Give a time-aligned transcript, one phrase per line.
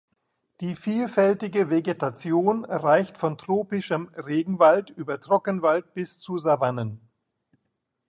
[0.61, 6.99] Die vielfältige Vegetation reicht von tropischem Regenwald über Trockenwald bis zu Savannen.